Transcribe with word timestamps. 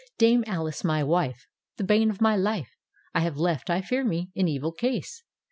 Dame 0.17 0.43
Alice, 0.47 0.83
my 0.83 1.03
wife. 1.03 1.45
The 1.77 1.83
bane 1.83 2.09
of 2.09 2.21
my 2.21 2.35
life, 2.35 2.75
1 3.11 3.21
have 3.23 3.37
left, 3.37 3.69
I 3.69 3.81
fear 3.83 4.03
me, 4.03 4.31
in 4.33 4.47
evil 4.47 4.71
case! 4.71 5.21